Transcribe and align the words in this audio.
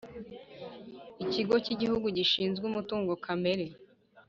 Ikigo 1.23 1.55
cy’Igihugu 1.63 2.07
gishinzwe 2.17 2.63
Umutungo 2.71 3.11
Kamere 3.23 3.65